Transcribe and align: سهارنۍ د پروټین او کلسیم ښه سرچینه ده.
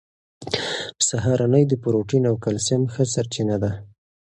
سهارنۍ 1.07 1.63
د 1.67 1.73
پروټین 1.83 2.23
او 2.29 2.35
کلسیم 2.45 2.81
ښه 2.93 3.03
سرچینه 3.13 3.55
ده. 3.63 3.71